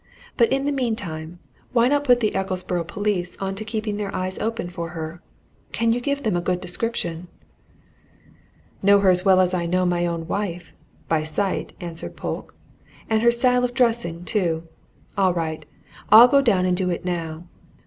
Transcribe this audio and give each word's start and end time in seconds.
"But 0.35 0.51
in 0.51 0.65
the 0.65 0.71
meantime, 0.71 1.37
why 1.73 1.87
not 1.87 2.03
put 2.05 2.21
the 2.21 2.31
Ecclesborough 2.31 2.87
police 2.87 3.37
on 3.39 3.53
to 3.53 3.63
keeping 3.63 3.97
their 3.97 4.11
eyes 4.15 4.39
open 4.39 4.67
for 4.67 4.89
her? 4.97 5.21
Can 5.73 5.91
you 5.93 6.01
give 6.01 6.23
them 6.23 6.35
a 6.35 6.41
good 6.41 6.59
description?" 6.59 7.27
"Know 8.81 8.99
her 9.01 9.11
as 9.11 9.23
well 9.23 9.39
as 9.39 9.53
I 9.53 9.67
know 9.67 9.85
my 9.85 10.07
own 10.07 10.27
wife 10.27 10.73
by 11.07 11.21
sight," 11.21 11.73
answered 11.79 12.17
Polke. 12.17 12.55
"And 13.11 13.21
her 13.21 13.29
style 13.29 13.63
of 13.63 13.75
dressing, 13.75 14.25
too. 14.25 14.67
All 15.19 15.35
right 15.35 15.67
I'll 16.09 16.27
go 16.27 16.39
and 16.43 16.75
do 16.75 16.89
it, 16.89 17.05
now. 17.05 17.43